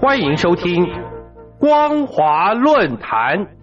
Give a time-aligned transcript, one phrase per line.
[0.00, 0.88] 欢迎收听
[1.58, 3.59] 光华论坛。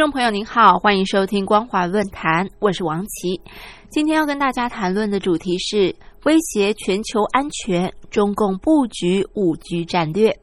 [0.00, 3.38] 众朋友您好，欢迎收听光华论坛，我是王琦。
[3.90, 10.34] 今天要跟大家谈论的主题是威胁全球安全，中共布局五 G 战略。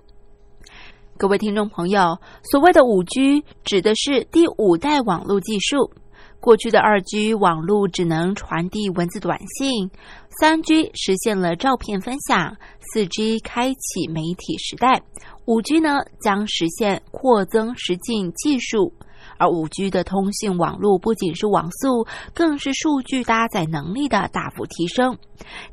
[1.18, 5.92] 各位听众朋友，所谓的五 G 指的是第五代网络技术。
[6.40, 9.90] 过去的二 G 网络只能传递文字短信，
[10.40, 12.56] 三 G 实现了照片分享，
[12.94, 15.02] 四 G 开启媒体时代，
[15.46, 18.94] 五 G 呢将实现扩增实境技术。
[19.38, 25.18] 而五 G 的通信网络不仅是网速，更是数据搭载能力的大幅提升。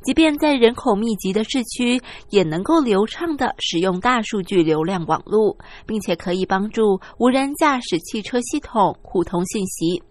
[0.03, 10.01] 即便在人口密集的市区，也能够流畅的使用大数据流量网络，并且可以帮助无人驾驶汽车系统互通信息。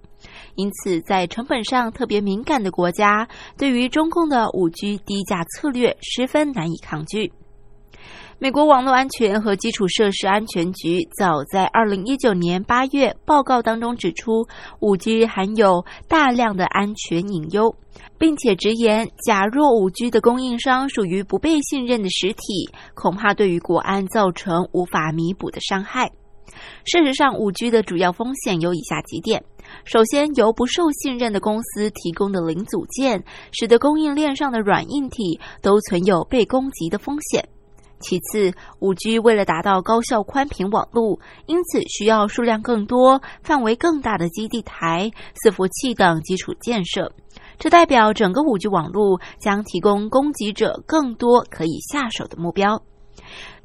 [0.54, 7.30] 因此，在成本上特别敏感的国家，对于中共的五 G 低价策略十分难以抗拒。
[8.44, 14.46] 美国网络安全和基础设施安全局早在二零一九年八月报告当中指出，
[14.80, 17.74] 五 G 含有大量的安全隐忧，
[18.18, 26.12] 并且直言，假若五 G 的供应商属于不被信任的实体，恐怕对于国安造成无法弥补的伤害。
[26.84, 29.42] 事实上，五 G 的主要风险有以下几点：
[29.86, 37.48] 首先，由不受信任的公司提供的零组件，使得供应链上的软硬体都存有被攻击的风险。
[38.00, 45.10] 其次，五 G 为了达到高效宽频网络，因此需要数量更多、范围更大的基地台、
[45.42, 47.12] 伺服器等基础建设。
[47.58, 52.82] 这代表整个五 G 网络将提供攻击者更多可以下手的目标。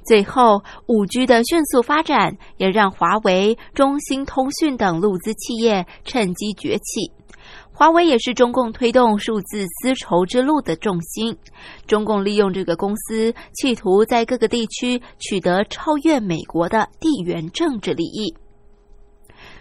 [0.06, 7.12] 最后，五 G 的迅速发展也让华为、中兴通讯等陆资企业趁机崛起。
[7.79, 11.38] 华为也是中共推动数字丝绸之路的重心。
[11.88, 18.35] 中共利用这个公司，企图在各个地区取得超越美国的地缘政治利益。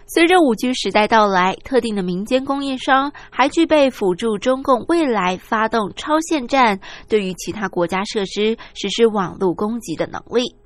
[0.05, 10.57] 随着五 G 时代到来，特定的民间供应商还具备辅助中共未来发动超限战，对于其他国家设施实施网络攻击的能力。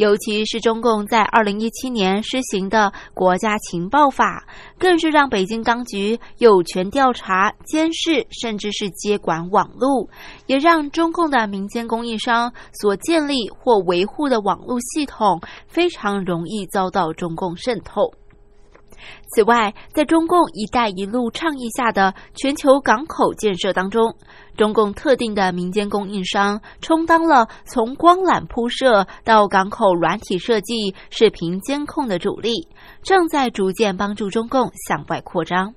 [0.00, 4.46] 尤其是中共在二零一七年施行的国家情报法，
[4.78, 10.08] 更是让北京当局有权调查、监视，甚至是接管网络，
[10.46, 15.38] 也让中共的民间供应商所建立或维护的网络系统
[15.68, 18.10] 非常容易遭到中共渗透。
[19.34, 24.14] 此外，在中共“一带一路”倡议下的全球港口建设当中，
[24.60, 32.68] 中共特定的民间供应商充当了从光缆铺设到港口软体设计、视频监控的主力，
[33.02, 35.74] 正在逐渐帮助中共向外扩张。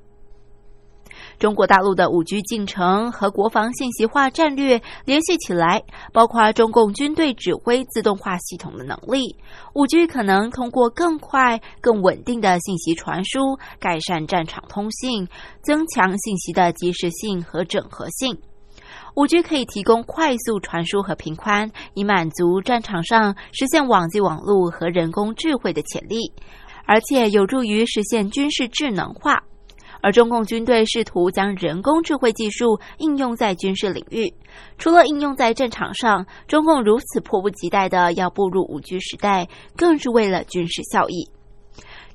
[1.40, 9.38] 中国大陆的五 G 进程和国防信息化战略联系起来，包括中共军队指挥自动化系统的能力。
[9.74, 15.30] 五 G 可能通过更快、更稳定的信息传输，改善战场通信，
[15.62, 18.38] 增强信息的及时性和整合性。
[19.16, 26.34] 五 G 可以提供快速传输和频宽，以满足战场上实现网际网络和人工智慧的潜力，
[26.85, 29.44] 而且有助于实现军事智能化。
[30.02, 34.34] 而中共军队试图将人工智慧技术应用在军事领域，
[34.79, 39.47] 除了应用在战场上，中共如此迫不及待的要步入五 G 时代，
[39.78, 41.29] 更是为了军事效益。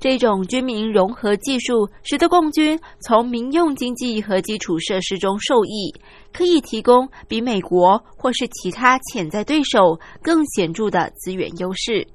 [0.01, 5.93] 这种军民融合技术，使得共军从民用经济和基础设施中受益，
[6.33, 12.07] 可以提供比美国或是其他潜在对手更显著的资源优势。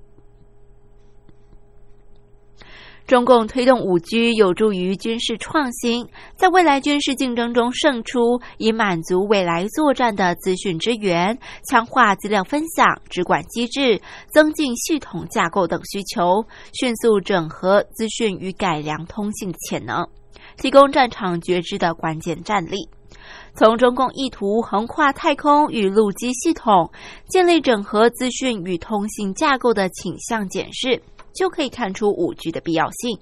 [3.05, 6.07] 中共推动五 G 有助于军事创新，
[6.37, 11.37] 在未来军事竞争中胜出，以满足未来作战的资讯资源、
[11.69, 14.01] 强化资料分享、直管机制、
[14.31, 20.07] 增进系统架构等需求，迅速整合资讯与改良通信潜能，
[20.57, 22.87] 提供战场觉知的关键战力。
[23.53, 26.89] 从中共意图横跨太空与陆基系统，
[27.27, 31.01] 建立整合资讯与通信架构的倾向检视。
[31.33, 33.19] 就可以看出五 G 的必要性。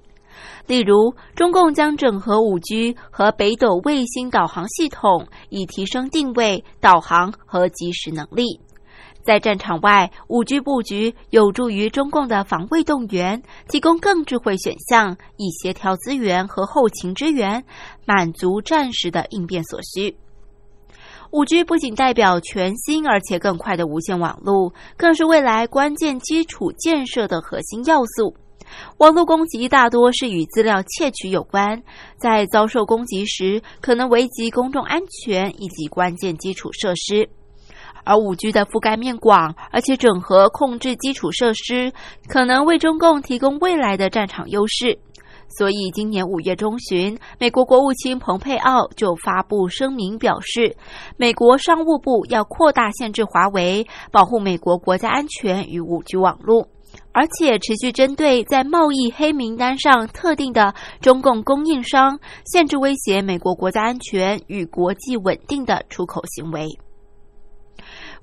[0.66, 8.60] 例如，中共将整合五 G 和北斗卫星导航系统，以提升定位、导航和即时能力。
[9.24, 17.64] 在战场外，五 G 布局有助于中共的防卫动员，提供更智慧选项，以协调资源和后勤支援，
[18.06, 20.18] 满足战时的应变所需。
[21.32, 28.36] 五 G 不仅代表全新而且更快的无线网络，更是未来关键基础建设的核心要素。
[28.98, 31.82] 网络攻击大多是与资料窃取有关，
[32.18, 37.30] 在遭受攻击时，可能危及公众安全以及关键基础设施。
[38.04, 41.94] 而五 G 的覆盖面广，而且整合控制基础设施，
[42.28, 45.00] 可能为中共提供未来的战场优势。
[45.58, 50.76] 所以，今年五月中旬，美国国务卿蓬佩奥就发布声明表示，
[51.18, 56.68] 美国商务部要扩大限制华为，保护美国国家安全与五 G 网络，
[57.12, 66.68] 而且持续针对在贸易黑名单上特定的中共供应商，限制威胁美国国家安全与国际稳定的出口行为。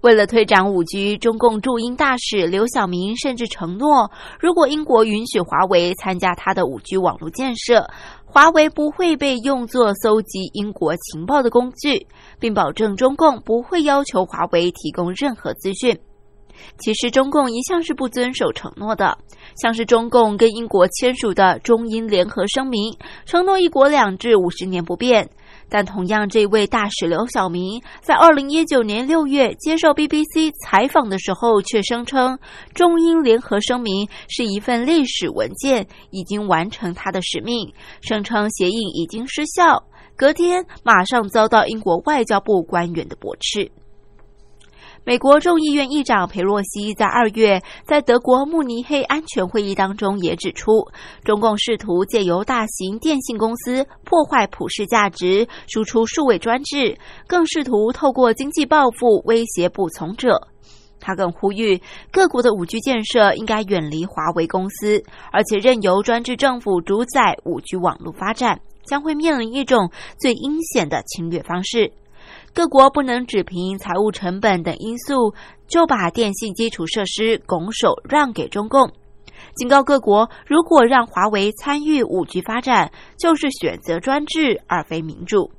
[0.00, 4.08] 为了推展五 G，中共驻英大使刘晓明甚至承诺，
[4.38, 7.84] 如果英国允许华为参加他的五 G 网络建设，
[8.24, 12.06] 华为不会被用作搜集英国情报的工具，
[12.38, 15.98] 并保证中共不会要求华为提供任何资讯。
[16.78, 19.16] 其实，中共一向是不遵守承诺的，
[19.60, 22.96] 像是中共跟英国签署的中英联合声明，
[23.26, 25.28] 承诺一国两制五十年不变。
[25.68, 32.38] 但同样，这位大使刘晓明在二零一九年六月接受 BBC 采访的时候，却声称
[32.74, 39.82] 中英联合声明是一份历史文件，已经完成他的使命，声称协议已经失效。
[40.16, 43.70] 隔天，马上遭到英国外交部官员的驳斥。
[45.08, 50.86] 美国众议院议长佩洛西在二月在德国慕尼黑安全会议当中也指出，
[51.24, 60.48] 中共试图借由大型电信公司破坏普世价值，输出数位专制，更试图透过经济报复威胁不从者。
[61.00, 61.80] 他更呼吁
[62.12, 65.02] 各国的五 G 建设应该远离华为公司，
[65.32, 69.90] 而且任由专制政府主宰五 G 网络发展，将会面临一种
[70.20, 71.92] 最阴险的侵略方式。
[72.52, 75.34] 各国不能只凭财务成本等因素
[75.68, 78.90] 就把电信基础设施拱手让给中共，
[79.54, 85.52] 警告各国，如果让华为参与五 G 发展，就是选择专制而非民主。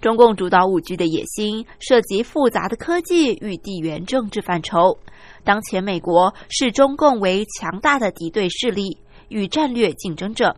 [0.00, 4.98] 中共主导五 G 的野心涉及复杂的科技与地缘政治范畴。
[5.44, 8.98] 当前，美国视中共为强大的敌对势力
[9.28, 10.56] 与战略竞争者。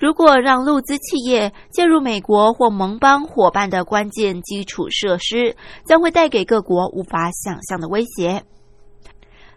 [0.00, 5.54] 如果让陆资企业介入美国或盟邦伙伴的关键基础设施，
[5.84, 8.42] 将会带给各国无法想象的威胁。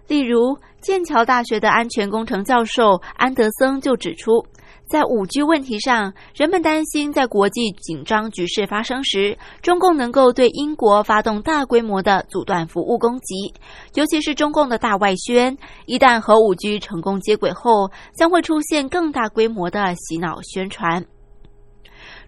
[0.05, 4.45] 例如，剑桥大学的安全工程教授安德森就指出。
[4.93, 13.51] 在五 G 问题上，人们担心在国际紧张局势发生时，中共能够对英国发动大规模的阻断服务攻击，
[13.95, 15.57] 尤其是中共的大外宣，
[15.87, 21.03] 一旦和五 G 成功接轨后，将会出现更大规模的洗脑宣传。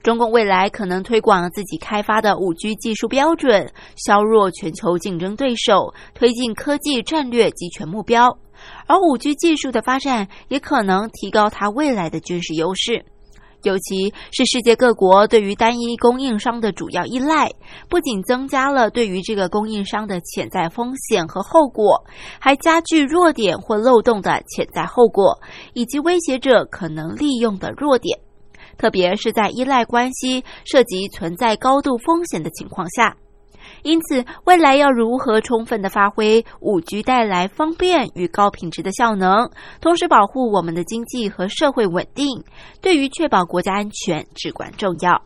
[0.02, 8.36] 中共未来可能推广自己开发的五 G 技术标准，削弱全球竞争对手，推进科技战略集权目标。
[8.88, 13.06] 而五 G 技术的发展也可能提高它未来的军事优势，
[13.64, 17.50] 尤其是世界各国对于单一供应商的主要依赖，
[17.90, 22.04] 不仅增加了对于这个供应商的潜在风险和后果，
[22.40, 25.40] 还加剧弱点或漏洞的潜在后果，
[25.74, 28.20] 以及威胁者可能利用的弱点，
[28.78, 33.18] 特别是在依赖关系涉及存在高度风险的情况下。
[33.86, 39.48] 因此，未来要如何充分的发挥五 G 带来方便与高品质的效能，
[39.80, 42.44] 同时保护我们的经济和社会稳定，
[42.82, 45.22] 对于确保国家安全至关重要。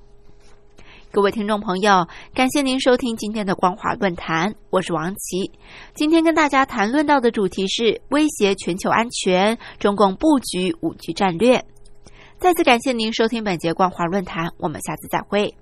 [1.10, 5.50] 各位听众朋友，感谢您收听今天的光华论坛，我是王琦。
[5.94, 11.64] 今天跟大家谈论到的主题是威胁全球安全，中共布局五 G 战略。
[12.40, 15.56] 再次感谢您收听本节光华论坛，我们下次再会。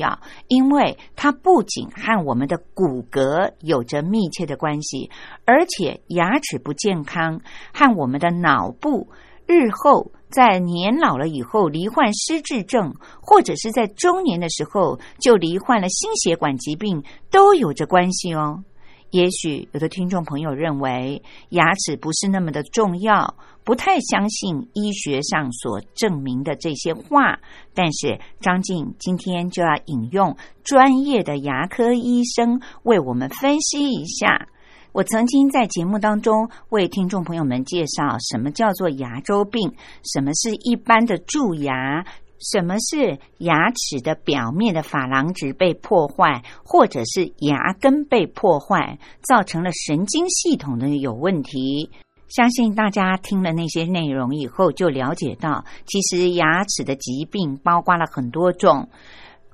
[0.00, 5.08] 要，因为它不仅和我们的骨骼有着密切的关系，
[5.44, 7.40] 而且牙齿不健康
[7.72, 9.08] 和我们的脑部
[9.46, 18.64] 日后在年老了以后罹患失智症，或者是在中年的时候就罹患了心血管疾病都有着关系哦。
[19.10, 27.40] 也许有的听众朋友认为牙齿不是那么的重要，不太相信医学上所证明的这些话。
[27.74, 34.48] 但是张静今天就要引用专业的牙科医生为我们分析一下。
[34.92, 39.72] 我曾经在节目当中为听众朋友们介绍什么叫做牙周病，
[40.04, 42.04] 什么是一般的蛀牙。
[42.40, 51.90] 什么是牙齿的表面的珐琅质被破坏，或者是牙根被破坏，造成了神经系统的有问题？
[52.28, 58.88] 相信大家听了那些内容以后，就了解到，其实牙齿的疾病包括了很多种。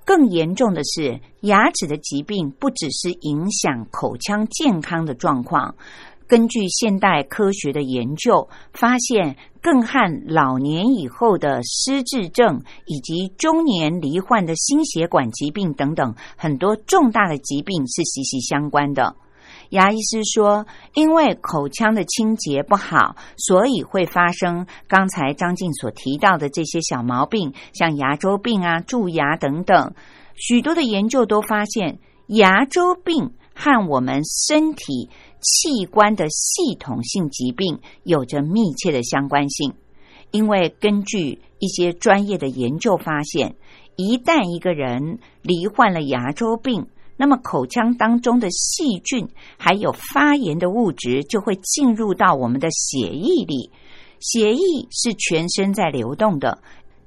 [0.04, 5.74] 更严重的是，牙齿的疾病不只是影响口腔健康的状况。
[6.28, 19.14] 根据现代科学的研究，发现更和老年以后的失智症以及中年罹患的心血管疾病等等很多重大的疾病是息息相关的。
[19.70, 29.92] 牙医师说，因为口腔的清洁不好，所以会发生刚才张静所提到的这些小毛病，像牙周病啊、蛀牙等等。
[30.36, 35.08] 许多的研究都发现，牙周病和我们身体。
[35.38, 39.74] 器官的系统性疾病有着密切的相关性，
[40.32, 43.54] 因为根据一些专业的研究发现，
[43.94, 46.86] 一旦一个人罹患了牙周病，
[47.16, 53.70] 那么口腔当中的细菌还有发炎的物质就会进入到我们的血液里。
[54.18, 56.58] 血液是全身在流动的，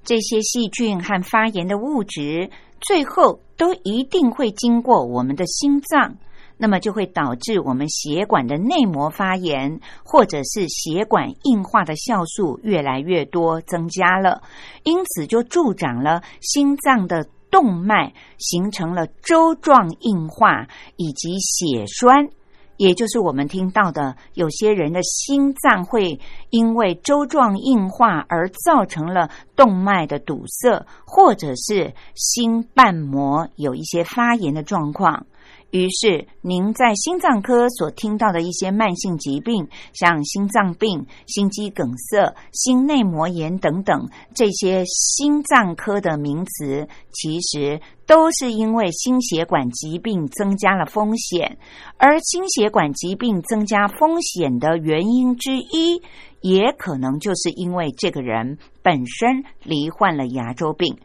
[0.06, 6.15] 这些细菌和发炎的物质最后都一定会经过我们的心脏。
[6.62, 14.42] 那么就会导致我们血管的内膜发炎，或者是血管硬化的酵素越来越多增加了，
[14.84, 22.30] 因此就助长了心脏的动脉形成了粥状硬化以及血栓，
[22.75, 35.25] 也就是我们听到的有些人的心脏会因为粥状硬化而造成了动脉的堵塞，或者是心瓣膜有一些发炎的状况。
[35.72, 51.60] 于是，您在心脏科所听到的一些慢性疾病，像心脏病、心肌梗塞、心内膜炎等等，这些心脏科的名词，其实都是因为心血管疾病增加了风险。
[51.98, 56.02] 而心血管疾病增加风险的原因之一，
[56.42, 60.98] 也可能就是因为这个人本身罹患了牙周病。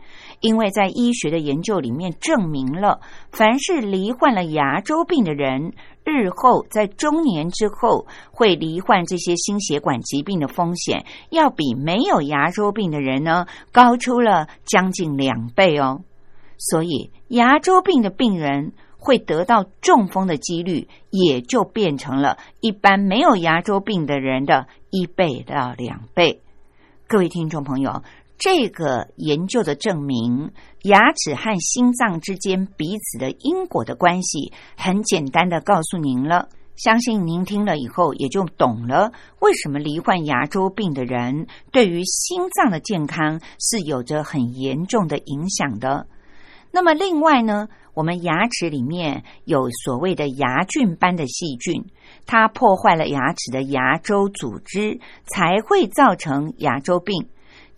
[0.45, 3.01] 因为在医学的研究里面证明了，
[3.33, 5.73] 凡是罹患了牙周病的人，
[6.05, 16.03] 日后在中年之后会罹患这些心血管疾病的风险，要比没有牙周病的人呢高出了将近两倍哦。
[16.59, 26.43] 所以，牙周病的病人会得到中风的几率，也就变成了一般没有牙周病的人的一倍到两倍。
[27.09, 28.03] 各位听众朋友。
[28.37, 30.51] 这个研究的证明，
[30.83, 36.49] 牙齿和心脏之间彼此的因果的关系，很简单的告诉您了。
[36.77, 46.09] 相信您听了以后，也就懂了为什么罹患牙周病的人对于心脏的健康是有着很严重的影响的。
[46.73, 51.87] 那么，另外呢，我们牙齿里面有所谓的牙菌斑的细菌，
[52.27, 57.29] 它破坏了牙齿的牙周组织，才会造成牙周病。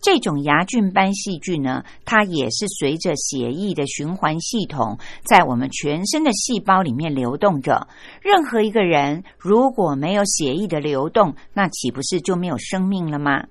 [0.00, 7.88] 这种牙菌斑细菌呢，它也是随着血液的循环系统，在我们全身的细胞里面流动着。
[8.23, 13.45] 任何一个人如果没有血液的流动，那岂不是就没有生命了吗？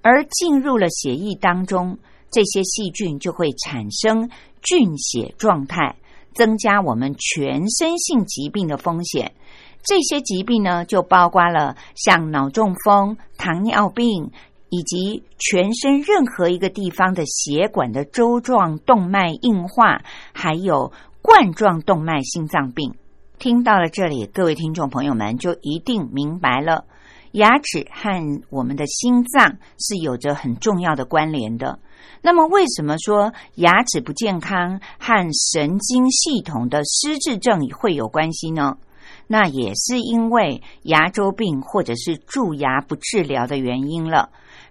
[0.00, 1.98] 而进入了血液当中，
[2.30, 4.30] 这些细菌就会产生
[4.62, 5.96] 菌血状态，
[6.34, 9.32] 增加我们全身性疾病的风险。
[9.82, 14.30] 这些疾病呢，就包括了像脑中风、糖尿病。
[14.70, 20.00] 以及全身任何一个地方的血管的粥状动脉硬化，
[20.32, 22.94] 还有冠状动脉心脏病。
[23.38, 26.84] 听到了这里，各位听众朋友们就一定明白了，
[27.32, 31.78] 牙齿和我们的心脏是有着很重要的关联的。
[32.22, 38.76] 那么，为什么说牙齿不健康和神经系统的失智症会有关系呢？
[39.26, 44.30] 那也是因为牙周病或者是蛀牙不治疗的原因了。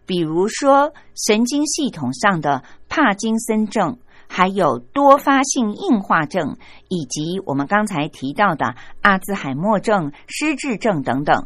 [0.10, 11.46] 比如说，神经系统上的帕金森症，还有多发性硬化症，以及我们刚才提到的阿兹海默症、失智症等等。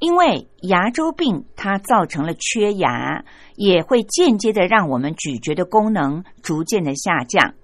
[0.00, 7.54] 因为牙周病它造成了缺牙，也会间接的让我们咀嚼的功能逐渐的下降。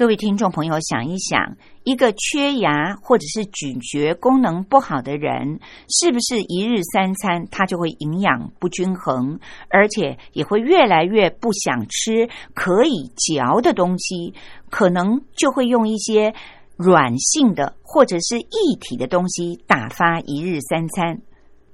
[0.00, 9.38] 各位听众朋友，想一想，一个缺牙或者是咀嚼功能不好的人，是不是一日三餐他就会营养不均衡，
[9.68, 14.32] 而且也会越来越不想吃可以嚼的东西，
[14.70, 16.32] 可能就会用一些
[16.78, 21.20] 软性的或者是液体的东西打发一日三餐。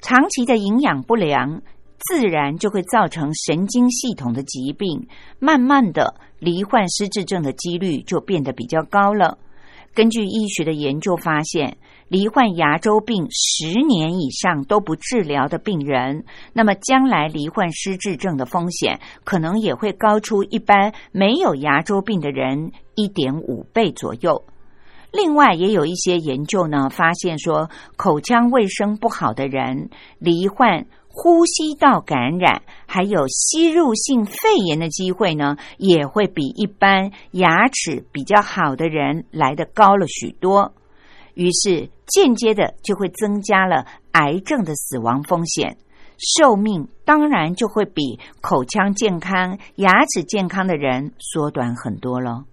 [0.01, 1.63] 长期的营养不良，
[1.97, 5.07] 自然就会造成神经系统的疾病，
[5.39, 9.39] 慢慢的罹患失智症的几率就变得比较高了。
[9.95, 11.79] 根据医学的研究发现，
[12.09, 24.45] 罹患牙周病十年以上都不治疗的病人，那么将来罹患失智症的风险，可能也会高出一般没有牙周病的人一点五倍左右。
[25.13, 29.89] 另外，也有一些研究呢，发现说，口腔卫生不好的人，
[30.19, 30.85] 罹患
[31.19, 40.75] 呼吸道感染，还有吸入性肺炎的机会呢，也会比一般牙齿比较好的人来的高了许多。
[41.33, 45.79] 于是，间接的就会增加了癌症的死亡风险，
[46.19, 52.45] 寿命当然就会比口腔健康、牙齿健康的人缩短很多了。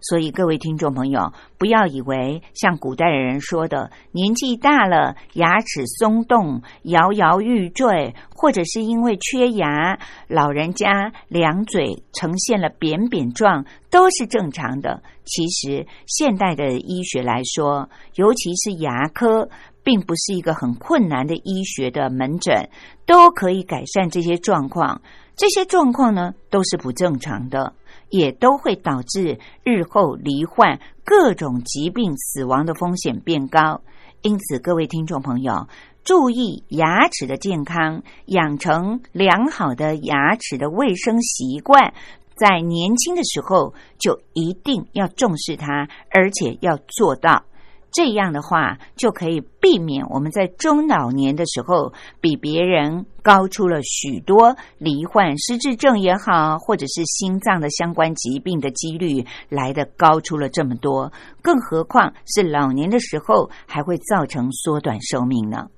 [0.00, 15.02] 所以，各位听众朋友，不要以为像古代的人说的，年纪大了牙齿松动、摇摇欲坠，或者是因为缺牙，老人家两嘴呈现了扁扁状，都是正常的。
[15.24, 19.48] 其实，现代的医学来说，尤其是牙科，
[19.82, 22.68] 并不是一个很困难的医学的门诊，
[23.04, 25.02] 都可以改善这些状况。
[25.36, 27.74] 这些状况呢，都是不正常的。
[28.10, 33.82] 也都会导致日后罹患各种疾病、死亡的风险变高。
[34.22, 35.68] 因此，各位听众朋友，
[36.02, 41.94] 注意牙齿的健康，养成良好的牙齿的卫生习惯，
[42.34, 47.44] 在年轻的时候就一定要重视它，而且要做到。
[47.90, 61.12] 这样的话，就可以避免我们在中老年的时候比别人高出了许多罹患失智症也好，或者是心脏的相关疾病的几率来的高出了这么多。
[61.42, 65.68] 更何况是老年的时候，还会造成缩短寿命呢？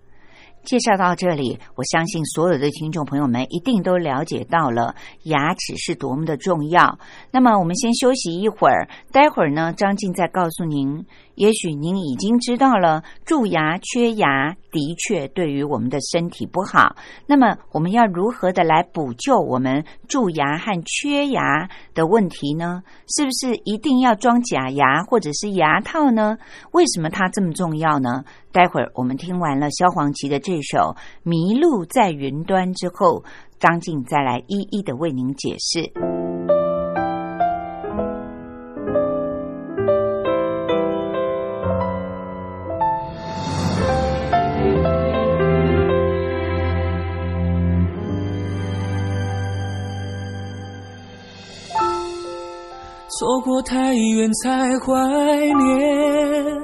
[0.62, 6.98] 介绍到这里，我相信所有的听众朋友们一定都了解到了牙齿是多么的重要。
[7.30, 11.06] 那么，我们先休息一会儿，待会儿呢，张静再告诉您。
[11.40, 16.94] 也许您已经知道了，蛀牙、缺牙的确对于我们的身体不好。
[17.26, 22.82] 那么，我们要如何的来补救我们蛀牙和缺牙的问题呢？
[23.08, 26.36] 是不是一定要装假牙或者是牙套呢？
[26.72, 28.22] 为什么它这么重要呢？
[28.52, 30.78] 待会儿我们听完了萧煌奇的这首
[31.22, 33.24] 《迷路在云端》之后，
[33.58, 36.19] 张静再来一一的为您解释。
[53.20, 54.94] 错过太远才怀
[55.36, 56.56] 念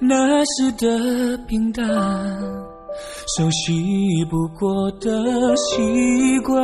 [0.00, 1.86] 那时的平淡，
[3.36, 3.72] 熟悉
[4.28, 6.58] 不过的习惯，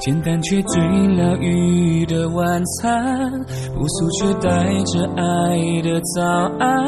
[0.00, 3.30] 简单却最疗愈的晚餐，
[3.74, 4.50] 朴素却带
[4.84, 6.22] 着爱的早
[6.58, 6.80] 安，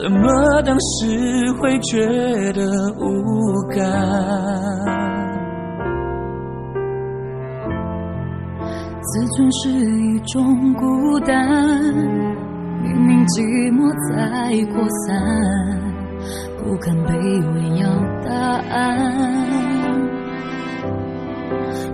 [0.00, 1.98] 怎么当时会觉
[2.52, 2.62] 得
[3.00, 3.04] 无
[3.74, 5.09] 感？
[9.12, 11.44] 自尊是一种孤单，
[12.80, 13.42] 明明寂
[13.72, 14.14] 寞在
[14.72, 15.18] 扩散，
[16.56, 17.10] 不肯卑
[17.52, 17.88] 微要
[18.24, 18.30] 答
[18.70, 18.78] 案。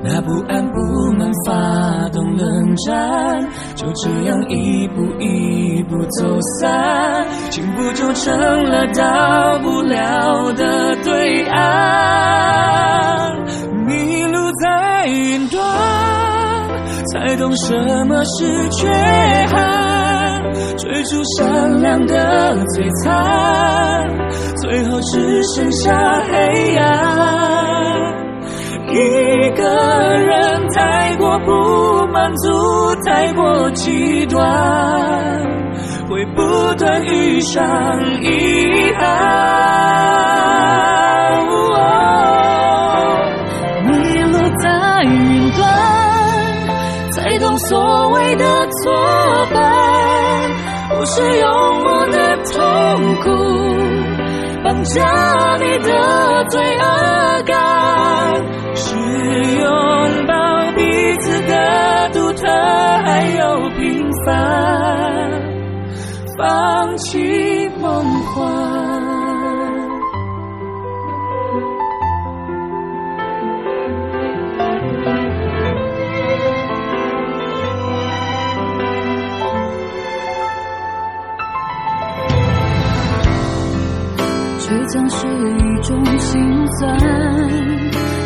[0.04, 0.78] 那不安不
[1.18, 13.34] 满发动冷战，就这样一步一步走散，幸福就成了到不了的对岸，
[13.86, 15.65] 迷路在云端。
[17.46, 18.88] 才懂什么是缺
[19.48, 20.42] 憾，
[20.78, 24.04] 追逐善良的璀璨，
[24.56, 26.84] 最后只剩下黑暗。
[28.88, 29.62] 一个
[30.18, 32.50] 人太过不满足，
[33.04, 34.42] 太过极端，
[36.08, 37.62] 会不断遇上
[38.22, 39.46] 遗憾。
[48.36, 48.92] 的作
[49.52, 50.50] 伴，
[50.90, 51.48] 不是用
[51.84, 52.54] 我的痛
[53.22, 53.24] 苦
[54.64, 55.02] 绑架
[55.58, 57.54] 你的罪恶感，
[58.74, 58.96] 是
[59.58, 59.66] 拥
[60.26, 60.32] 抱
[60.74, 60.80] 彼
[61.20, 65.30] 此的独特还有平凡，
[66.36, 67.45] 放弃
[84.96, 86.98] 将是一种心酸，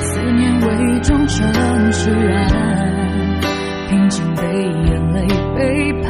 [0.02, 2.46] 思念伪装成释然，
[3.88, 4.42] 平静被
[4.86, 6.08] 眼泪背叛。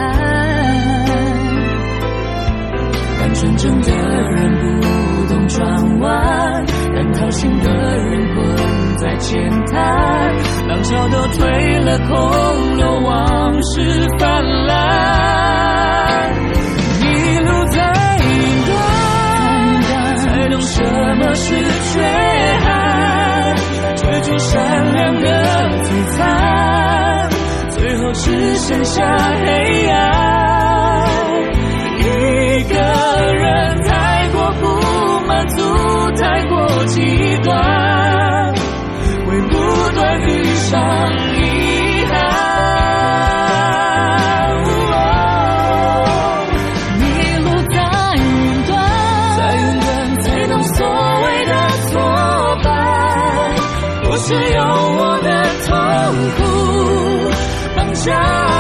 [3.19, 3.91] 看纯真的
[4.33, 6.63] 人不懂转弯，
[6.95, 8.55] 看掏心的人困
[8.99, 10.37] 在浅滩，
[10.69, 15.70] 浪潮都退了，空留往事泛滥。
[20.61, 20.85] 什
[21.17, 21.55] 么是
[21.93, 22.01] 缺
[22.61, 23.57] 憾，
[23.97, 25.29] 追逐善良的
[25.85, 27.29] 璀璨，
[27.71, 29.03] 最后只剩下
[29.45, 29.99] 黑暗。
[31.99, 32.03] 一
[32.65, 32.75] 个
[33.35, 34.67] 人太过不
[35.27, 35.63] 满足，
[36.21, 38.55] 太过极端，
[39.27, 39.59] 会不
[39.95, 40.79] 断遇上
[56.11, 57.31] 痛苦
[57.77, 58.60] 绑架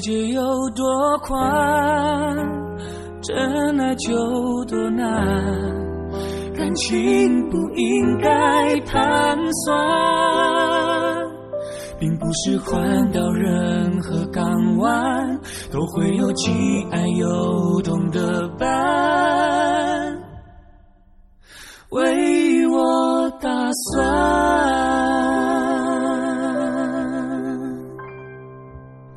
[0.00, 0.84] 界有多
[1.18, 1.38] 宽，
[3.22, 5.06] 真爱就多难。
[6.56, 11.26] 感情不应该盘算，
[11.98, 14.44] 并不是换到任何港
[14.78, 15.40] 湾
[15.72, 16.50] 都会有既
[16.90, 18.68] 爱又懂的伴，
[21.90, 24.79] 为我打算。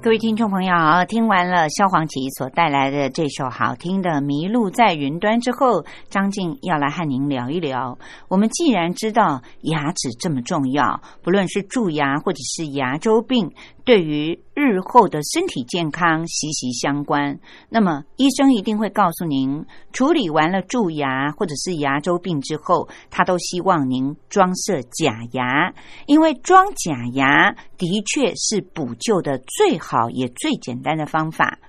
[0.04, 0.74] 各位听众朋友，
[1.08, 7.98] 听完了萧煌奇所带来的这首好听的《迷路在云端》之后，张静要来和您聊一聊。
[8.28, 13.54] 我们既然知道牙齿这么重要，不论是蛀牙或者是牙周病，
[13.86, 17.38] 对于日后的身体健康息息相关，
[17.70, 25.74] 那么医生一定会告诉您，处理完了蛀牙或者是牙周病之后，他都希望您装设假牙，
[26.06, 31.60] 因为装假牙的确是补救的最好也最简单的方法。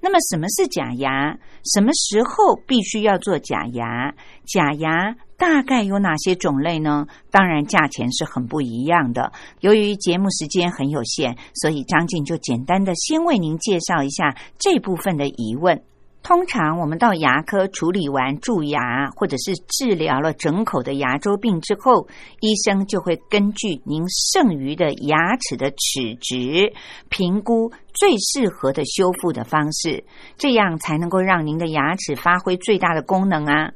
[0.00, 1.36] 那么，什么是假牙？
[1.64, 4.14] 什么时候必须要做假牙？
[4.44, 7.06] 假牙大概有哪些种类呢？
[7.30, 9.30] 当然，价钱是很不一样的。
[9.60, 15.82] 由于节目时间很有限，所以张静就简单的先为您介绍一下这部分的疑问。
[16.22, 22.08] 通常我们到牙科处理完蛀牙，或者是治疗了整口的牙周病之后，
[22.40, 26.72] 医生就会根据您剩余的牙齿的齿质，
[27.10, 30.04] 评估最适合的修复的方式，
[30.38, 33.72] 这样才能够让您的牙齿发挥最大的功能啊。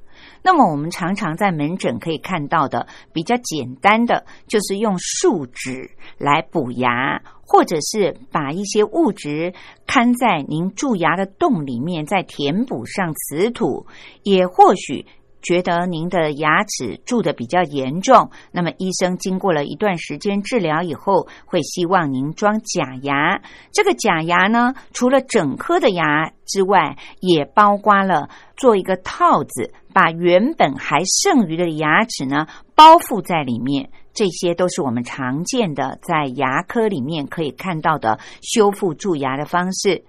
[0.48, 9.52] 那么我们常常在门诊可以看到的比较简单的，就是用树脂来补牙，或者是把一些物质
[9.86, 13.86] 看在您蛀牙的洞里面，再填补上瓷土，
[14.22, 15.04] 也或许。
[15.40, 23.40] 觉得您的牙齿蛀得比较严重，那么医生经过了一段时间治疗以后，会希望您装假牙。
[23.70, 33.90] 这个假牙呢，除了整颗的牙之外，也包括了做一个套子，把原本还剩余的牙齿呢包覆在里面。
[34.14, 40.04] 这些都是我们常见的在牙科里面可以看到的修复蛀牙的方式。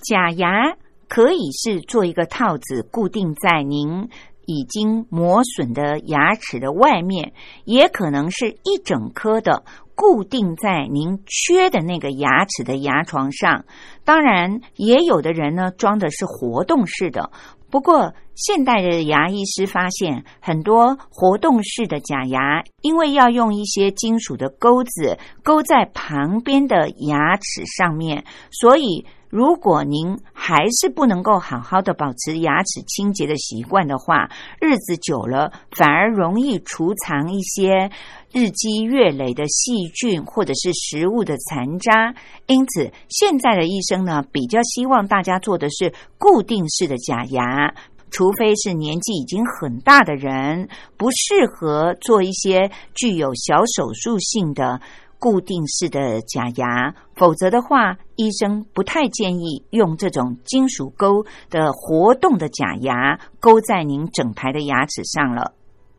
[0.00, 0.76] 假牙
[1.08, 4.08] 可以是做一个套子，固定在您。
[4.50, 7.34] 已经磨损的牙齿的外面，
[7.66, 9.62] 也可能是一整颗的
[9.94, 13.66] 固定在您缺的那个牙齿的牙床上。
[14.04, 17.30] 当然，也有的人呢装的是活动式的。
[17.70, 37.90] 不过，现代的牙医师发现，很多活动式的假牙，因为要用一些金属的钩子钩在旁边的牙齿上面，所以如果您还是不能够好好的保持牙齿清洁的习惯的话，日子久了反而容易储藏一些
[38.32, 42.14] 日积月累的细菌或者是食物的残渣。
[42.46, 47.74] 因此，现在的医生呢，比较希望大家做的是固定式的假牙。
[48.10, 54.80] 除非是年纪已经很大的人，不适合做一些具有小手术性的
[55.18, 65.54] 固定式的假牙，否则的话，医生不太建议用这种金属钩的活动的假牙勾在您整排的牙齿上了。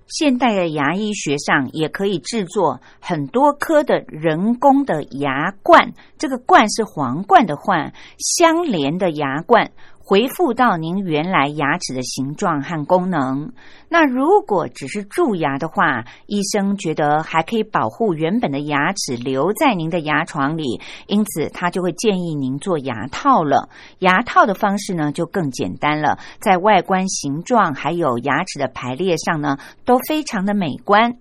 [0.07, 9.69] 现代的牙医学上也可以制作很多颗的人工的牙冠，这个冠是皇冠的冠，相连的牙冠。
[10.09, 13.51] 回复到您原来牙齿的形状和功能。
[13.89, 23.69] 那如果只是蛀牙的话，医生觉得还可以保护原本的牙齿留在您的牙床里，因此他就会建议您做牙套了。
[23.99, 31.17] 牙套的方式呢就更简单了，在外观形状还有牙齿的排列上呢都非常的美观。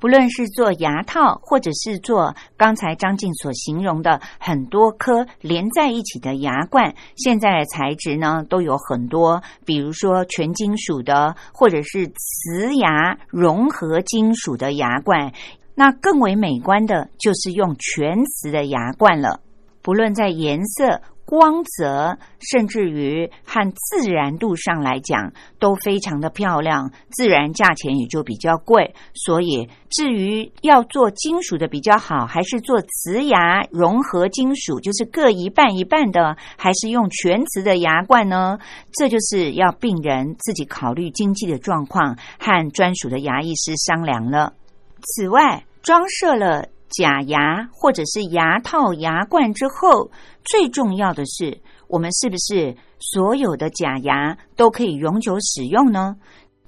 [0.00, 15.32] 不论是做牙套，或者是做刚才张静所形容的很多颗连在一起的牙冠，现在的材质呢都有很多，比如说全金属的，或者是瓷牙融合金属的牙冠。
[15.74, 19.40] 那更为美观的就是用全瓷的牙冠了。
[19.82, 21.00] 不论在颜色。
[21.28, 26.90] 光泽，甚至于和自然度上来讲，都非常的漂亮。
[27.10, 38.58] 自然价钱也就比较贵，所以至于要做金属的比较好，还是做瓷牙融合金属，就是各一半一半的，还是用全瓷的牙冠呢？
[38.92, 44.54] 这就是要病人自己考虑经济的状况，和专属的牙医师商量了。
[45.02, 46.68] 此外，装设了。
[46.90, 50.10] 假牙或者是牙套、牙冠之后，
[50.44, 56.16] 最重要的是，我们是不是所有的假牙都可以永久使用呢？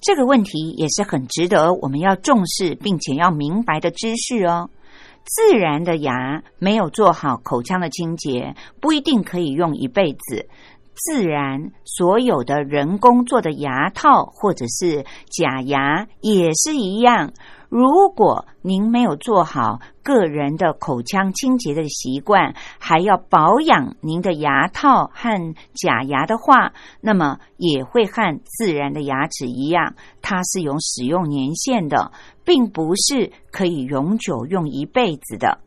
[0.00, 4.70] 这个问题也是很值得我们要重视并且要明白的知识哦。
[5.24, 10.48] 自然的牙没有做好口腔的清洁，不一定可以用一辈子。
[10.94, 17.32] 自然所有的人工做的牙套或者是假牙也是一样。
[17.70, 32.10] 如果您没有做好个人的口腔清洁的习惯，还要保养您的牙套和假牙的话，那么也会和自然的牙齿一样，它是有使用年限的，
[32.44, 35.60] 并不是可以永久用一辈子的。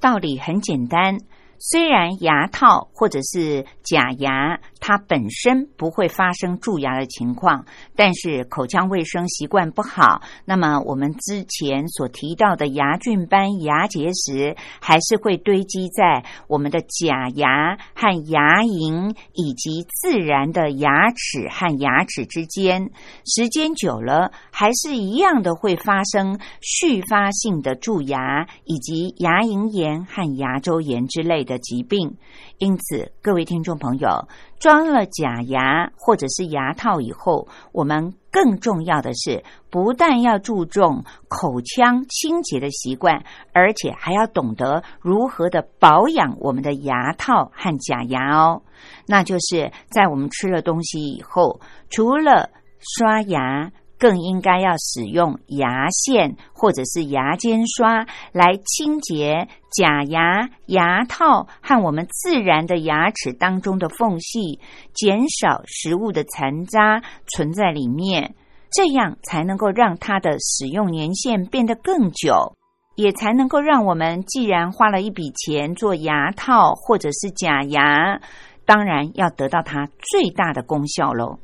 [0.00, 1.18] 道理很简单。
[1.64, 22.90] 虽然牙套或者是假牙，它本身不会发生蛀牙的情况，但是口腔卫生习惯不好，那么我们之前所提到的牙菌斑、牙结石，还是会堆积在我们的假牙和牙龈以及自然的牙齿和牙齿之间。
[23.24, 31.51] 时间久了，还是一样的会发生续发性的蛀牙，以及牙龈炎和牙周炎之类的。
[31.52, 32.16] 的疾病，
[32.58, 34.26] 因此各位听众朋友，
[34.58, 48.62] 装了假牙或者是牙套以后，我们更重要的是，不但要注重口腔清洁的习惯，而且还要懂得如何的保养我们的牙套和假牙哦。
[49.06, 51.60] 那就是在我们吃了东西以后，
[51.90, 52.50] 除了
[52.96, 53.70] 刷牙。
[54.02, 64.58] 更应该要使用牙线或者是牙尖刷来清洁假牙、牙套和我们自然的牙齿当中的缝隙，
[64.92, 68.34] 减少食物的残渣存在里面，
[68.72, 72.56] 这样才能够让它的使用年限变得更久，
[72.96, 78.20] 也才能够让我们既然花了一笔钱做牙套或者是假牙，
[78.66, 81.38] 当然要得到它最大的功效喽。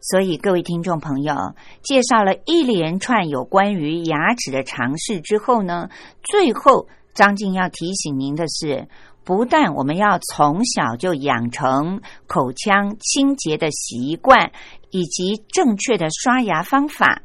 [0.00, 5.90] 所以，各位听众朋友，介绍了一连串有关于牙齿的尝试之后呢，
[6.22, 8.86] 最后张静要提醒您的是，
[9.24, 14.52] 不但我们要从小就养成口腔清洁的习惯，
[14.90, 17.22] 以及正确的刷牙方法，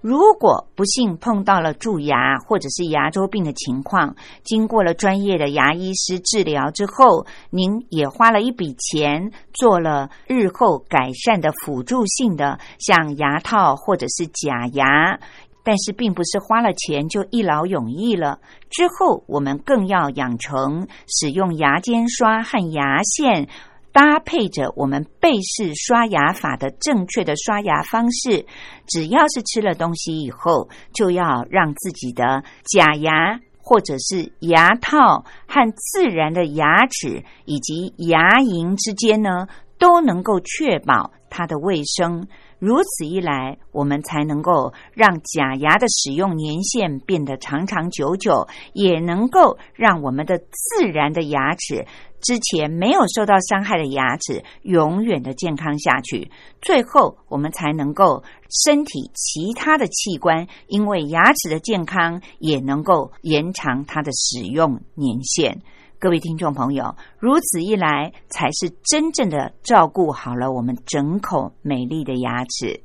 [0.00, 15.20] 如果不幸碰到了蛀牙或者是牙周病的情况，经过了专业的牙医师治疗之后，您也花了一笔钱做了日后改善的辅助性的，像牙套或者是假牙。
[15.62, 18.38] 但是，并不是花了钱就一劳永逸了。
[18.70, 23.46] 之后，我们更要养成使用牙尖刷和牙线。
[23.92, 28.46] 搭配着我们背式刷牙法的正确的刷牙方式，
[28.86, 39.48] 只要是吃了东西以后，就要让自己的假牙或者是牙套和自然的牙齿以及牙龈之间呢，
[39.78, 42.26] 都能够确保它的卫生。
[42.58, 51.86] 如此一来，我们才能够让假牙的使用年限变得长长久久，也能够让我们的自然的牙齿
[52.20, 56.30] 之前没有受到伤害的牙齿永远的健康下去。
[56.60, 58.22] 最后，我们才能够
[58.64, 65.62] 身体其他的器官，因为牙齿的健康，也能够延长它的使用年限。
[65.98, 72.80] 各位听众朋友，如此一来，才是真正的照顾好了我们整口美丽的牙齿。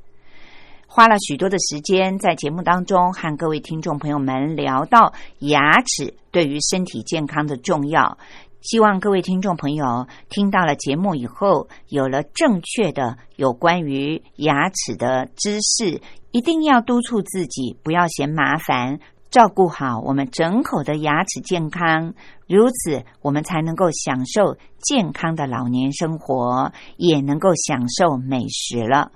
[0.86, 8.16] 花了许多的时间在节目当中和各位听众朋友们聊到牙齿对于身体健康的重要，
[8.60, 16.00] 希望各位听众朋友听到了节目以后，有了正确的有关于牙齿的知识，
[16.32, 18.98] 一定要督促自己不要嫌麻烦。
[19.28, 22.14] 照顾好我们整口的牙齿健康，
[22.48, 29.12] 如此我们才能够享受健康的老年生活，也能够享受美食了。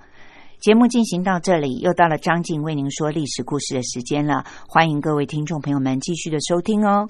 [0.59, 4.45] 节目进行到这里，又到了张静为您说历史故事的时间了。
[4.67, 7.09] 欢迎各位听众朋友们继续的收听哦。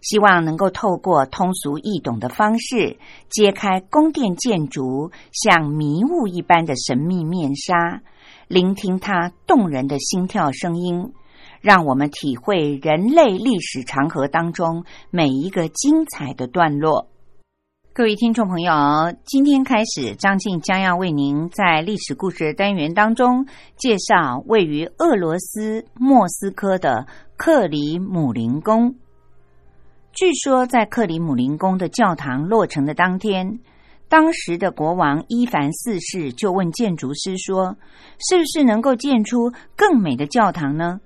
[0.00, 8.02] 希望能够透过通俗易懂的方式，揭开宫殿建筑像迷雾一般的神秘面纱，
[8.46, 11.12] 聆听它动人的心跳声音，
[11.60, 17.08] 让我们体会人类历史长河当中每一个精彩的段落。
[17.92, 18.72] 各位听众朋友，
[19.24, 23.46] 今天开始，张静将要为您在历史故事单元当中
[23.76, 28.94] 介绍位于俄罗斯莫斯科的克里姆林宫。
[30.18, 33.60] 据说，在克里姆林宫的教堂落成的当天，
[34.08, 37.76] 当时的国王伊凡四世就问建筑师说
[38.28, 41.00] ：“是不是能够建出更美的教堂呢？”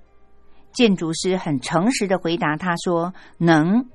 [0.73, 3.85] 建筑师很诚实的回答他说：“能。”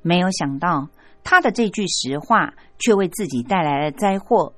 [0.00, 0.88] 没有想到，
[1.22, 4.54] 他的这句实话却为自己带来了灾祸。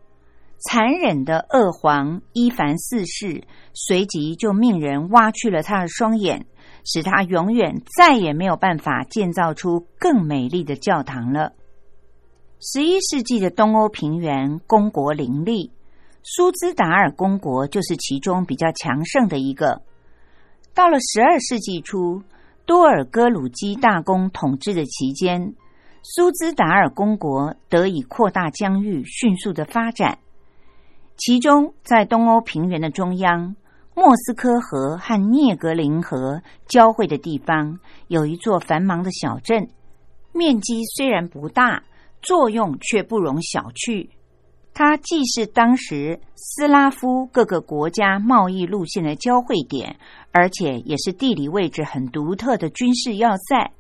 [0.71, 3.43] 残忍的恶皇伊凡四世
[3.75, 6.47] 随即就命人挖去了他的双眼。
[6.87, 11.53] 使他永远再也没有办法建造出更美丽的教堂了。
[12.61, 15.73] 十一世纪的东欧平原公国林立，
[16.23, 19.83] 苏兹达尔公国就是其中比较强盛的一个。
[20.73, 22.23] 到了十二世纪初，
[22.65, 25.55] 多尔戈鲁基大公统治的期间，
[26.03, 30.19] 苏兹达尔公国得以扩大疆域，迅速的发展。
[31.17, 33.57] 其中，在东欧平原的中央。
[33.99, 39.71] 莫斯科河和涅格林河交汇的地方，有一座繁忙的小镇，
[40.35, 41.83] 面积虽然不大，
[42.21, 44.11] 作用却不容小觑。
[44.75, 49.97] 它既是当时斯拉夫各个国家贸易路线的交汇点，
[50.31, 53.73] 而且也是地理位置很独特的军事要塞。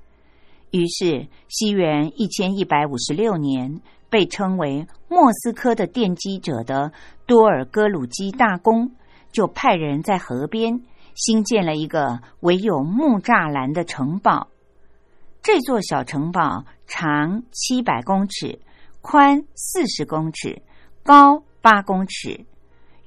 [0.70, 6.90] 于是，西元一千一百五十六年，被称为莫斯科的奠基者的
[7.26, 8.92] 多尔戈鲁基大公。
[9.36, 10.80] 就派人在河边
[11.14, 14.48] 新建了一个唯有木栅栏的城堡。
[15.42, 18.58] 这座小城堡长七百公尺，
[19.02, 20.62] 宽四十公尺，
[21.02, 22.46] 高八公尺。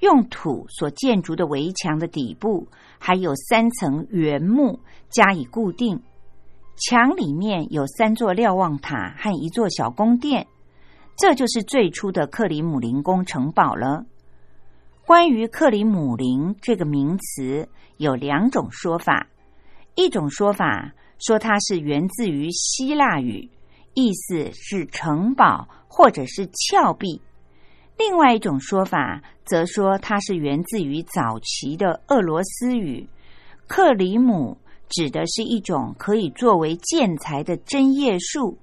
[0.02, 2.68] 用土所建筑的围墙的底部
[3.00, 6.04] 还有三层原木加以固定。
[6.76, 10.46] 墙里面有三座瞭望塔和一座小宫殿。
[11.18, 14.06] 这就是最初的克里姆林宫城堡了。
[15.10, 19.26] 关于克里姆林这个名词，有两种说法。
[19.96, 23.50] 一种说法说它是源自于希腊语，
[23.96, 27.20] 意思是城堡或者是峭壁；
[27.98, 33.10] 另外一种说法则说它是源自于早期的俄罗斯语，
[33.68, 34.56] 克里姆
[34.90, 38.56] 指的是一种可以作为建材的针叶树。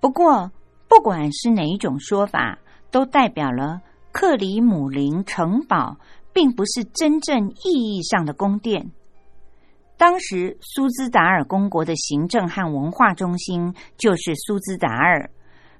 [0.00, 0.50] 不过，
[0.88, 2.58] 不管是哪一种说法，
[2.90, 3.82] 都代表了。
[4.14, 5.98] 克里姆林城堡
[6.32, 8.92] 并不是真正意义上的宫殿。
[9.96, 15.28] 当时苏兹达尔公国的行政和文化中心就是苏兹达尔。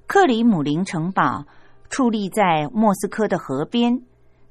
[0.09, 1.47] 克里姆林城堡
[1.89, 4.03] 矗立在莫斯科的河边，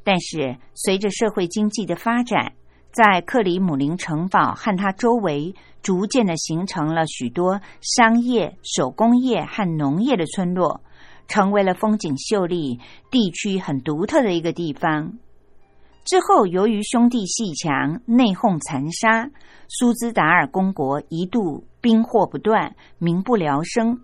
[0.06, 2.54] 但是随着社会经济的发展，
[2.90, 10.80] 在克里姆林城堡和它周围，逐渐的形成了许多商业、手工业和农业的村落，
[11.28, 12.80] 成为了风景秀丽、
[13.12, 15.18] 地区很独特的一个地方。
[16.06, 19.30] 之后，由于兄弟戏强、内讧残杀，
[19.68, 24.02] 苏兹达尔公国一度兵祸不断，民不聊生。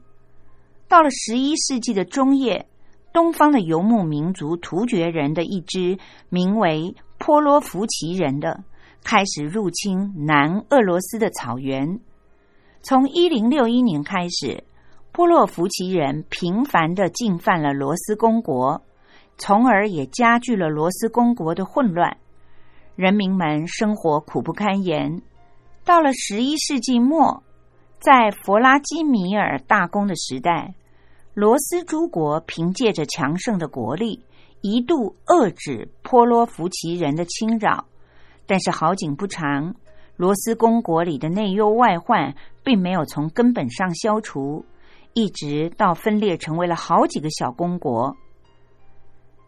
[0.88, 2.68] 到了十一世纪的中叶，
[3.14, 5.98] 东方的游牧民族突厥人的一支
[6.30, 8.64] 名为波罗福奇人的。
[9.02, 12.02] 开始入侵南俄罗斯的草原。
[12.82, 14.66] 从一零六一年开始，
[15.12, 18.82] 波洛夫奇人频繁的进犯了罗斯公国，
[19.38, 22.18] 从而也加剧了罗斯公国的混乱。
[22.96, 25.22] 人民们生活苦不堪言。
[25.84, 27.44] 到了十一世纪末，
[28.00, 30.76] 在弗拉基米尔大公的时代，
[31.34, 34.24] 罗斯诸国凭借着强盛的国力，
[34.62, 37.86] 一度遏制波罗夫奇人的侵扰。
[38.46, 39.76] 但是好景不长，
[40.16, 44.66] 罗斯公国里的内忧外患并没有从根本上消除，
[45.20, 48.16] 一直到分裂成为了好几个小公国。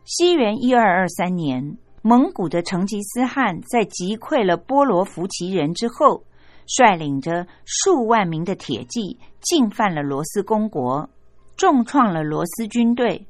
[0.03, 6.25] 西元一二二三年，蒙古的成吉思汗在击溃了波罗夫奇人之后，
[6.65, 11.09] 率领着数万名的铁骑进犯了罗斯公国，
[11.55, 13.25] 重创了罗斯军队，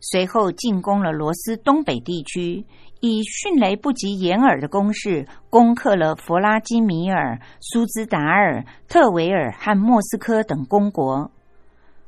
[0.00, 2.66] 随后进攻了罗斯东北地区。
[3.00, 11.30] 以迅雷不及掩耳的攻势攻克了弗拉基米尔、苏兹达尔、特维尔和莫斯科等公国。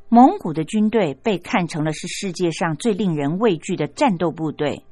[0.08, 4.84] 蒙古的军队被看成了是世界上最令人畏惧的战斗部队，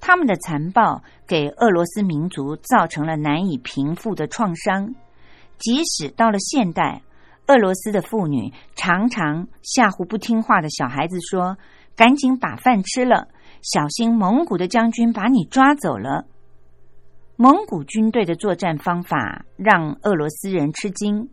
[0.00, 4.94] 他们的残暴给俄罗斯民族造成了难以平复的创伤。
[5.58, 7.02] 即使到了现代，
[7.46, 11.56] 俄罗斯的妇女常常吓唬不听话的小孩子说
[11.94, 13.28] ：“赶紧把饭吃了。”
[13.62, 16.26] 小心，蒙古的将军把你抓走了。
[17.36, 21.28] 蒙古军队的作战方法让俄罗斯人吃惊。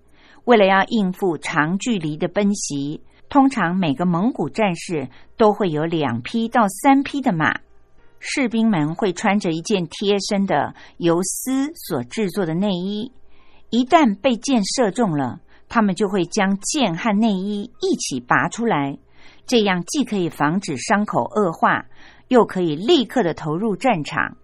[0.46, 7.60] 为了要应付长距离的奔袭，通常每个蒙古战士都会有两匹到三匹的马。
[8.20, 13.12] 士兵们会穿着一件贴身的由丝所制作的内衣。
[13.70, 18.98] 一旦被箭射中了，他们就会将箭和内衣一起拔出来，
[19.46, 21.86] 这样既可以防止伤口恶化。
[22.28, 24.38] 又可以立刻的投入战场。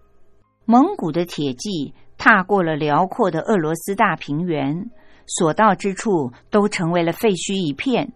[0.66, 4.88] 蒙古的铁骑踏过了辽阔的俄罗斯大平原，
[5.26, 8.12] 所到之处都成为了废墟一片。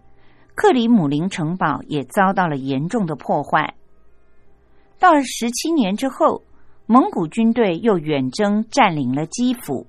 [0.57, 3.75] 克里姆林城堡也遭到了严重的破坏。
[4.97, 6.41] 到了十七年之后，
[6.87, 9.85] 蒙古军队又远征占领了基辅。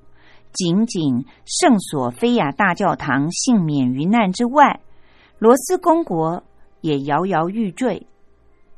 [0.52, 4.80] 仅仅圣索菲亚大教堂幸免于难之外，
[5.38, 6.44] 罗斯公国
[6.82, 8.06] 也摇摇欲坠。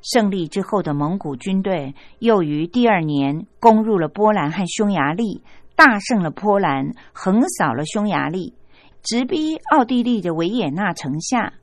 [0.00, 5.42] 胜利之后的蒙古军队又于第二年攻入了波兰和匈牙利，
[5.74, 8.54] 大胜了波兰，横扫了匈牙利，
[9.02, 11.54] 直逼奥地利的维也纳城下。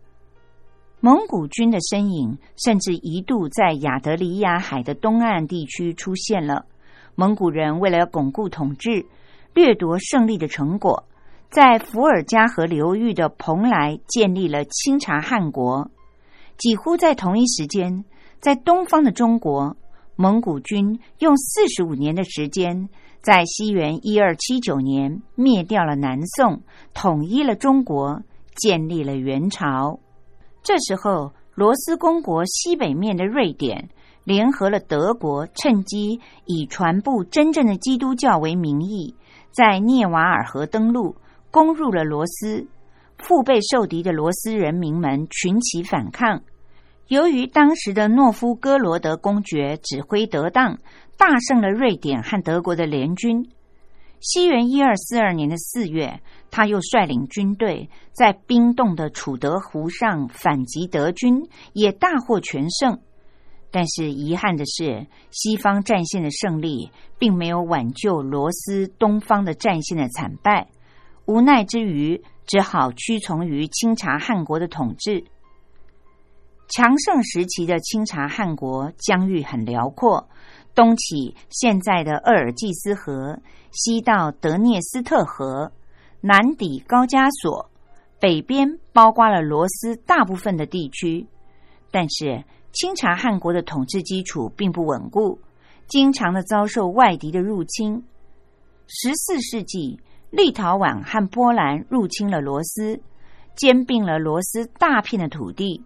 [0.99, 6.65] 蒙古军的身影甚至一度在亚得里亚海的东岸地区出现了。
[7.15, 9.05] 蒙古人为了巩固统治、
[9.53, 11.03] 掠夺胜利的成果，
[11.49, 15.89] 在伏尔加河流域的蓬莱建立了清察汗国。
[16.57, 18.03] 几乎在同一时间。
[18.39, 19.75] 在东方的中国，
[20.15, 22.87] 蒙古军用四十五年的时间，
[23.19, 26.61] 在西元一二七九年灭掉了南宋，
[26.93, 28.21] 统一了中国，
[28.55, 29.99] 建立了元朝。
[30.63, 33.89] 这时候，罗斯公国西北面的瑞典
[34.23, 39.15] 联合了德国，趁机以传播真正的基督教为名义，
[39.51, 41.15] 在涅瓦尔河登陆，
[41.49, 42.67] 攻入了罗斯。
[43.17, 46.43] 腹背受敌的罗斯人民们群起反抗。
[47.07, 50.77] 由于当时的诺夫哥罗德公爵指挥得当，
[51.17, 53.49] 大胜了瑞典和德国的联军。
[54.19, 62.99] 西元一二四二年的四月，他又率领军队在冰冻的楚德湖上反击德军，也大获全胜。
[63.69, 66.89] 但是遗憾的是，西方战线的胜利
[67.19, 70.67] 并没有挽救罗斯东方的战线的惨败。
[71.25, 75.25] 无奈之余，只好屈从于清查汗国的统治。
[76.69, 80.29] 强盛时期的清查汗国疆域很辽阔，
[80.73, 83.39] 东起现在的鄂尔济斯河，
[83.71, 85.71] 西到德涅斯特河，
[86.21, 87.69] 南抵高加索，
[88.19, 91.27] 北边包括了罗斯大部分的地区。
[91.91, 92.43] 但是
[92.73, 95.39] 清察汗国的统治基础并不稳固，
[95.87, 98.03] 经常的遭受外敌的入侵。
[98.87, 99.99] 十四世纪，
[100.29, 102.99] 立陶宛和波兰入侵了罗斯，
[103.55, 105.83] 兼并了罗斯大片的土地。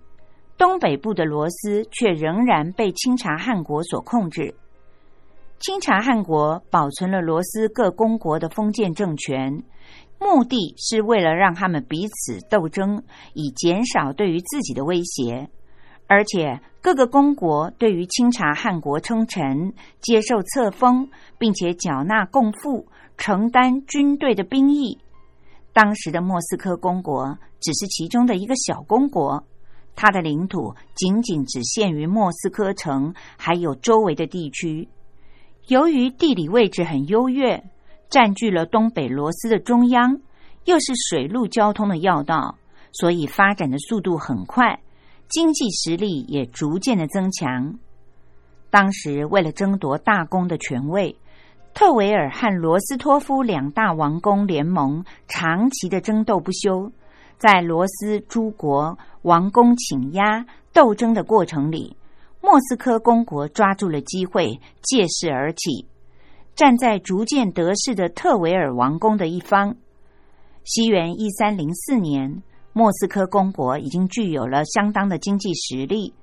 [0.58, 4.54] 东北部的罗斯却仍然被清察汗国所控制。
[5.60, 9.64] 清查汗国保存了罗斯各公国的封建政权，
[10.22, 13.02] 目的是为了让他们彼此斗争，
[13.34, 15.50] 以减少对于自己的威胁。
[16.06, 21.10] 而且各个公国对于清查汗国称臣，接受册封，
[21.40, 22.86] 并且缴纳贡赋，
[23.18, 25.00] 承担军队的兵役。
[25.74, 29.44] 当时的莫斯科公国只是其中的一个小公国，
[29.96, 34.88] 它的领土仅仅只限于莫斯科城，还有周围的地区。
[35.68, 37.64] 由于地理位置很优越，
[38.12, 40.20] 占据了东北罗斯的中央，
[40.66, 42.58] 又是水陆交通的要道，
[42.92, 44.82] 所以发展的速度很快，
[45.30, 47.80] 经济实力也逐渐的增强。
[48.70, 51.18] 当时为了争夺大公的权位，
[51.74, 56.92] 特维尔和罗斯托夫两大王公联盟长期的争斗不休，
[57.38, 61.96] 在罗斯诸国王公请压斗争的过程里。
[62.42, 65.86] 莫斯科公国抓住了机会，借势而起，
[66.56, 69.76] 站在逐渐得势的特维尔王宫的一方。
[70.64, 72.44] 西元一三零四年，
[72.74, 76.14] 莫斯科公国已经具有了相当的经济实力，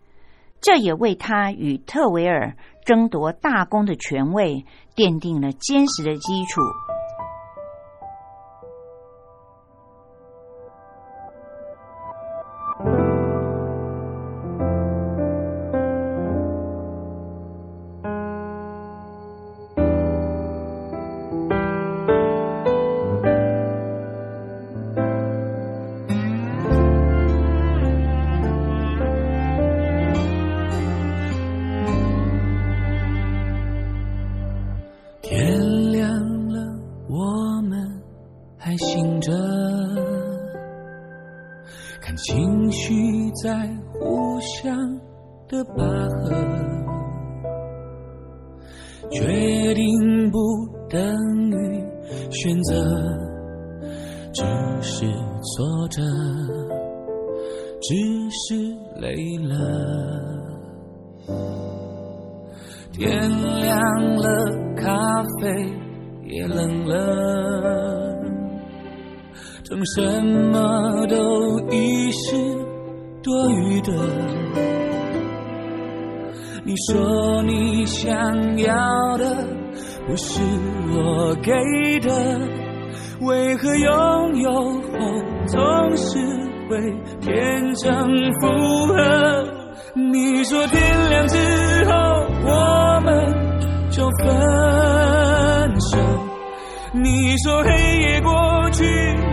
[0.61, 4.65] 这也为他与特维尔争夺大公的权位
[4.95, 6.61] 奠定了坚实的基础。
[80.09, 80.41] 不是
[80.91, 81.53] 我给
[82.01, 82.11] 的，
[83.21, 84.81] 为何拥有后
[85.47, 86.19] 总是
[86.71, 86.81] 会
[87.21, 88.09] 变成
[88.41, 88.49] 负
[88.87, 88.95] 荷？
[89.95, 91.37] 你说天亮之
[91.85, 91.93] 后
[92.43, 93.13] 我们
[93.91, 95.99] 就分手，
[96.95, 98.85] 你说黑夜过去，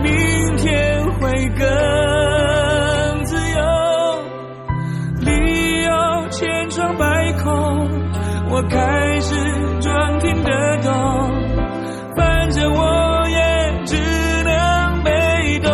[0.02, 3.62] 明天会更自由，
[5.20, 7.88] 理由千疮百孔，
[8.50, 9.34] 我开始
[9.80, 10.15] 装。
[10.86, 10.94] 听得懂，
[12.16, 13.36] 反正我也
[13.86, 13.96] 只
[14.44, 15.10] 能被
[15.58, 15.68] 动。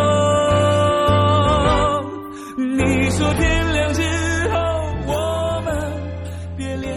[2.57, 4.01] 你说天亮之
[4.49, 4.57] 后
[5.05, 5.71] 我们
[6.57, 6.91] 别恋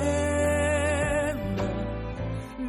[1.56, 1.64] 了。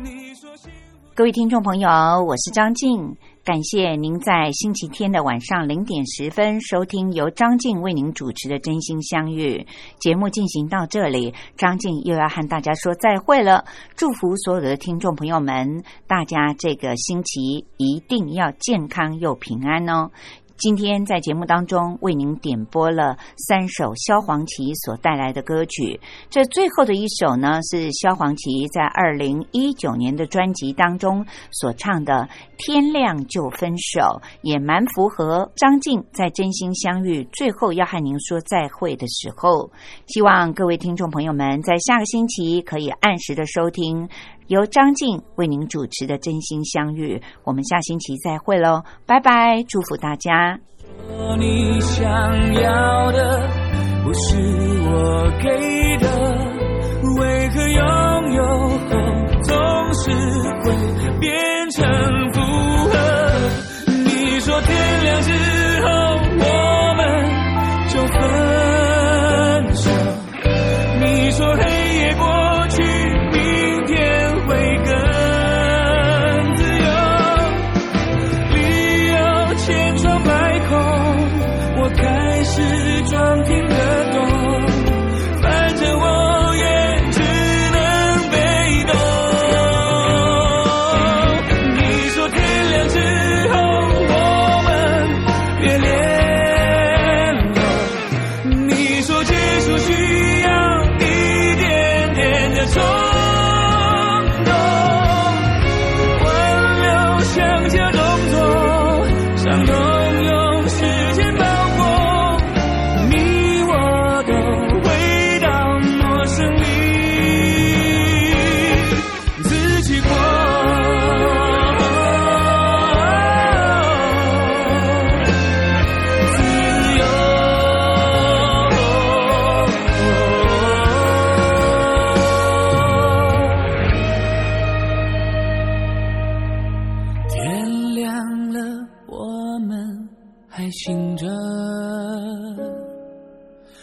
[0.03, 0.97] 你说幸福。
[1.15, 3.15] 各位听众朋友，我是张静。
[3.47, 9.59] 感谢您在星期天的晚上零点十分收听由张静为您主持的《真心相遇》
[10.01, 10.27] 节目。
[10.27, 13.63] 进行到这里，张静又要和大家说再会了。
[13.95, 20.11] 祝福所有的听众朋友们，大家这个星期一定要健康又平安哦。
[20.57, 25.99] 今天在节目当中为您点播了三首萧煌奇所带来的歌曲，
[26.31, 32.13] 这最后的一首呢是萧煌奇在二零一九年的专辑当中所唱的
[32.57, 33.99] 《天亮就分手》，
[34.41, 39.69] 也蛮符合张静在真心相遇最后要和您说再会的时候。
[40.07, 44.09] 希望各位听众朋友们在下个星期可以按时的收听。
[44.47, 49.63] 由张静为您主持的《真心相遇》，我们下星期再会喽，拜拜！
[49.67, 50.57] 祝福大家。
[51.07, 52.05] 说你想
[52.53, 53.41] 要的
[54.03, 54.37] 不是
[54.89, 56.07] 我给的，
[57.19, 58.87] 为何拥有后
[59.43, 60.09] 总是
[60.63, 60.71] 会
[61.19, 61.85] 变成